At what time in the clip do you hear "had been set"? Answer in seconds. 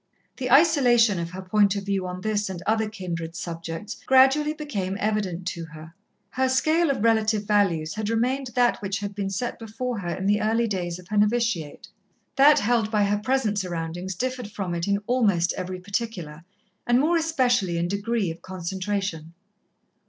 8.97-9.59